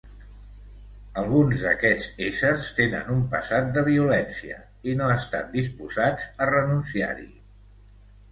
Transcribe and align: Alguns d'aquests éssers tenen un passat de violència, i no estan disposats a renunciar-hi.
Alguns 1.23 1.65
d'aquests 1.65 2.23
éssers 2.27 2.69
tenen 2.79 3.11
un 3.15 3.19
passat 3.33 3.69
de 3.75 3.83
violència, 3.89 4.57
i 4.93 4.95
no 5.03 5.09
estan 5.19 5.53
disposats 5.59 6.25
a 6.47 6.51
renunciar-hi. 6.53 7.29